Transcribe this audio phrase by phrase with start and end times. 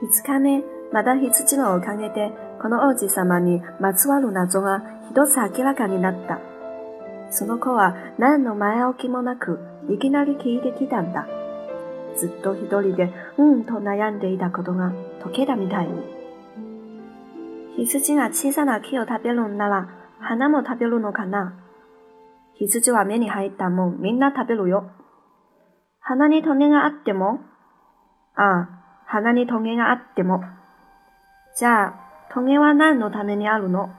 [0.00, 0.62] 二日目、
[0.92, 2.30] まだ羊のおかげで、
[2.62, 6.40] この王子様にまつわる謎が一つ明らかになった。
[7.30, 9.58] その子は何の前置きもなく、
[9.90, 11.26] いきなり聞いてきたんだ。
[12.16, 16.02] ずっと一人で、うんと悩んでいたことが解けたみたいに。
[17.76, 19.88] 羊が小さな木を食べるんなら、
[20.20, 21.54] 花も食べるのかな
[22.54, 24.90] 羊は目に入ったもんみんな食べるよ。
[26.00, 27.40] 鼻にトゲがあっても
[28.34, 28.78] ああ、
[29.10, 30.44] 鼻にトゲがあっても。
[31.56, 31.94] じゃあ、
[32.30, 33.90] トゲは何のためにあるの？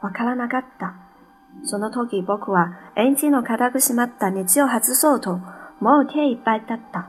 [0.00, 0.94] わからなかった。
[1.64, 5.40] その時僕はエンジンの固く閉まったネジを外そうと、
[5.80, 7.08] もう手いっぱいだった。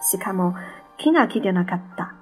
[0.00, 0.54] しかも、
[0.98, 2.14] 木が来てなかった。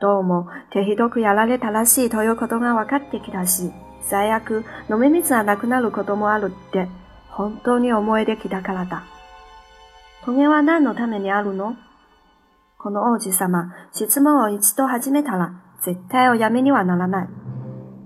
[0.00, 6.88] どうも手ひどくやられたらしいということが分かってきたし、最悪飲み水がなくなることもあるって
[7.28, 9.02] 本当に思い出きたからだ。
[10.24, 11.76] トゲは何のためにあるの？
[12.82, 17.28] この王子様、質問を一度始めたら絶対おやめにはならない。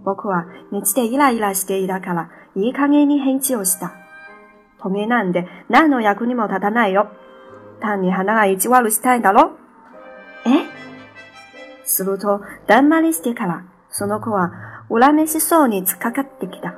[0.04, 3.92] 僕は熱でイライラしていたからいい加減に返事をした。
[4.82, 7.08] トゲなんで何の役にも立たないよ。
[7.80, 9.52] 単に花が意地悪したいだろ
[10.44, 10.66] え？
[11.84, 14.50] すると、だんまりしてから、その子は
[14.88, 16.74] 恨めしそうに突っかかってきた。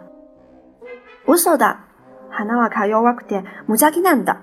[1.26, 1.86] 嘘だ。
[2.28, 4.42] 花はか弱くて無邪気なんだ。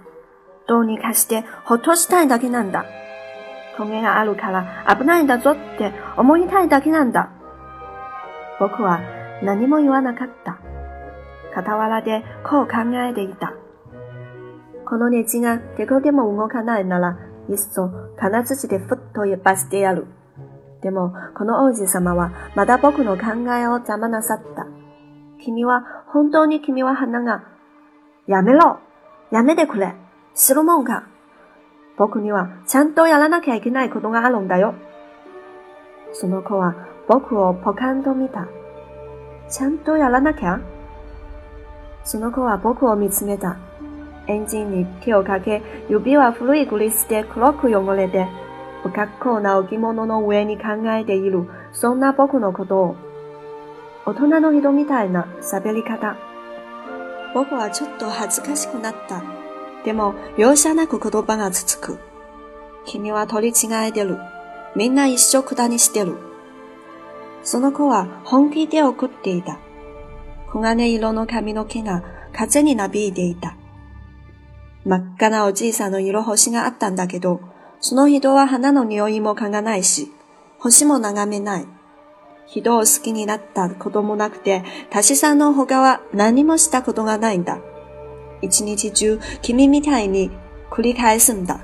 [0.67, 2.85] どうにかしてほっとしたいだけなんだ。
[3.77, 7.31] トゲがあるから危ないんだぞって思いたいだけなんだ。
[8.59, 9.01] 僕は
[9.41, 10.59] 何も言わなかった。
[11.55, 13.53] 傍らでこう考えていた。
[14.85, 17.17] このネジが手こでも動かないなら、
[17.49, 20.07] いっそ金槌でふっとばしてやる。
[20.81, 24.67] でも、この王子様はまだ僕の考えを邪魔なさった。
[25.43, 27.43] 君は、本当に君は花が、
[28.27, 28.79] やめろ
[29.31, 29.95] やめてくれ
[30.33, 31.07] するもんか
[31.97, 34.73] 僕にはちゃんとやらなきゃいけないことがあるんだよ。
[36.11, 36.75] その子は
[37.07, 38.47] 僕をポカンと見た。
[39.49, 40.59] ちゃんとやらなきゃ？
[42.03, 43.57] その子は僕を見つめた。
[44.27, 48.27] エンジンに手をかけ、指は古いグリスで黒く汚れて、
[48.81, 52.95] 不格好な置物の上に考えている、そんな僕のことを。
[54.05, 56.15] 大人の人みたいな喋り方。
[57.33, 59.42] 僕はちょっと恥ずかしくなった。
[59.85, 61.99] でも、容赦なく言葉が続く。
[62.85, 64.17] 君は取り違えてる。
[64.75, 66.17] みんな一緒くたにしてる。
[67.43, 69.59] その子は本気で怒っていた。
[70.51, 73.55] 黄金色の髪の毛が風になびいていた。
[74.85, 77.41] 真っ赤なおじいさんの色星があったんだけど、
[77.79, 80.11] その人は花の匂いも嗅がないし、
[80.59, 81.67] 星も眺めない。
[82.45, 87.59] 人を好きになったこともなくて、足しさんの他は何もしたことがないんだ。
[88.43, 90.29] 一日中、君みたいに
[90.69, 91.59] 繰り返すんだ。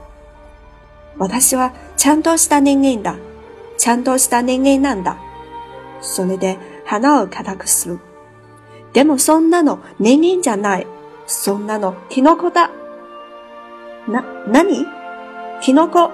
[1.18, 3.18] 私はちゃんとした人間だ。
[3.78, 5.18] ちゃんとした人間なんだ。
[6.02, 8.00] それで花を固くする。
[8.94, 10.88] でもそんなの人間じゃない。
[11.28, 12.72] そんなのキノコだ。
[14.08, 14.86] な、なに
[15.62, 16.12] キノコ。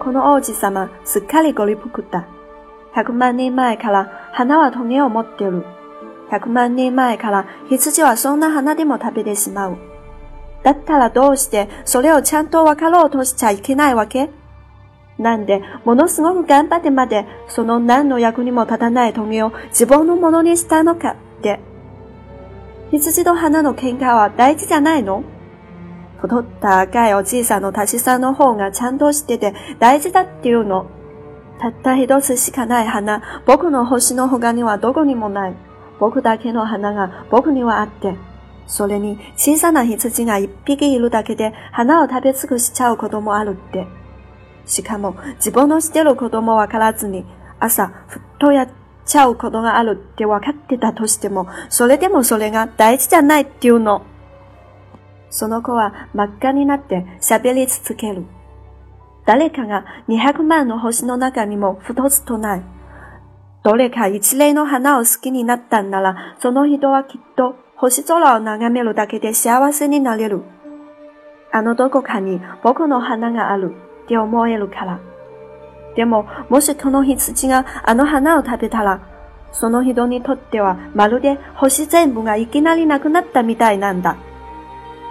[0.00, 2.28] この王子様、すっかりご立腹だ。
[2.92, 5.64] 百万年前から花はトゲを持ってる。
[6.30, 9.78] 百万年前から羊はそんな花でも食べてしまう。
[10.62, 14.30] だったらどうしてそれをちゃんとわかろうとしちゃいけないわけ？
[15.18, 21.10] なんで、ものすごく頑張ってまで、その何の役にも立たないトゲを自分のものにしたのか？
[21.10, 21.58] って。
[22.92, 25.24] 羊と花の喧嘩は大事じゃないの？
[26.20, 30.90] 太った赤いおじいさんの足しさんの方がちゃんとしてて大事だっていうの。
[31.60, 35.56] たった一つしかない花、僕の星の他にはどこにもない。
[35.98, 38.16] 僕だけの花が僕にはあって、
[38.66, 43.86] それに小さな羊が一匹いるだけで花を食べ尽くしちゃうこともあるって。
[44.66, 47.24] しかも自分のしてることもわからずに
[47.58, 48.68] 朝ふっとやっ
[49.06, 54.02] ちゃうことがあるって分かってたとしても、それでもそれが大事じゃないっていうの。
[55.30, 58.24] その子は真っ赤になって喋り続ける。
[59.24, 62.62] 誰かが200万の星の中にも二つとない。
[63.68, 70.40] どれか一例の花を好きになったんなら、その人はきっと星空を眺めるだけで幸せになれる。
[71.52, 73.74] あのどこかに僕の花がある
[74.04, 75.00] って思えるから。
[75.96, 79.02] でも、もしこの羊があの花を食べたら、
[79.52, 84.16] その人にとってはまるで星全部がいきなりなくなったみたいなんだ。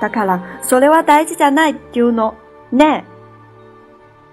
[0.01, 2.33] だから、それは大事じゃないっていうの。
[2.71, 3.11] ねえ。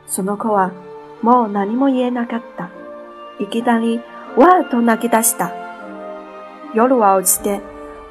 [0.07, 0.73] その子は、
[1.21, 2.71] もう何も言えなかった。
[3.39, 4.01] いきなり、
[4.37, 5.53] わーと泣き出した。
[6.75, 7.61] 夜は落ちて、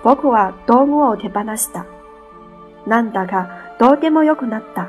[0.04, 1.86] 僕は道具を手放した。
[2.88, 3.50] なんだか、
[3.80, 4.88] どうでもよくなった。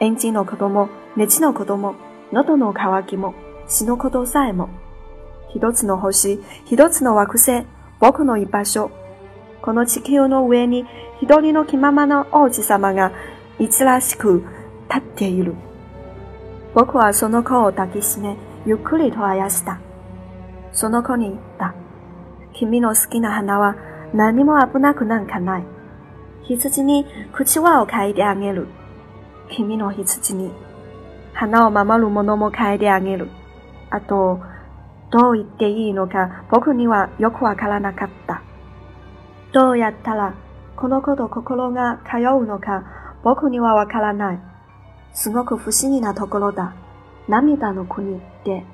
[0.00, 1.94] エンジンの子供、ネジの子供、
[2.32, 3.34] 喉の渇きも、
[3.66, 4.68] 死ぬことさえも。
[5.54, 7.64] 一つの星、一つの惑星、
[8.00, 8.90] 僕の居場所。
[9.62, 10.84] この地球の上に
[11.20, 13.12] 一人の気ままな王子様が
[13.58, 14.44] 一らしく
[14.88, 15.54] 立っている。
[16.74, 19.78] 僕はその子を抱きしめ、ゆっくりとあやした。
[20.72, 21.74] その子に言った。
[22.54, 23.76] 君の好きな花は
[24.14, 25.64] 何も危なくなんかない。
[26.44, 28.68] 羊に口輪を変えてあげる。
[29.50, 30.52] 君の羊に。
[31.32, 33.28] 花を守るものも変えてあげる。
[33.90, 34.40] あと、
[35.10, 38.42] どう言っていいのか僕にはよくわからなかった。
[39.52, 40.34] どうやったら
[40.74, 42.84] この子と心が通うのか
[43.22, 44.40] 僕にはわからない。
[45.12, 46.74] すごく不思議なところだ。
[47.28, 48.64] 涙の国って